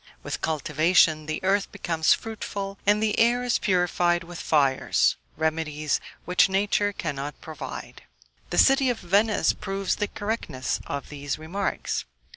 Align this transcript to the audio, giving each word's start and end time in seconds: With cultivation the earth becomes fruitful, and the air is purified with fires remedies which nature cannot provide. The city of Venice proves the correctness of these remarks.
With 0.23 0.41
cultivation 0.41 1.27
the 1.27 1.39
earth 1.43 1.71
becomes 1.71 2.15
fruitful, 2.15 2.79
and 2.87 3.03
the 3.03 3.19
air 3.19 3.43
is 3.43 3.59
purified 3.59 4.23
with 4.23 4.39
fires 4.41 5.15
remedies 5.37 6.01
which 6.25 6.49
nature 6.49 6.91
cannot 6.91 7.39
provide. 7.39 8.01
The 8.49 8.57
city 8.57 8.89
of 8.89 8.99
Venice 8.99 9.53
proves 9.53 9.97
the 9.97 10.07
correctness 10.07 10.79
of 10.87 11.09
these 11.09 11.37
remarks. 11.37 12.05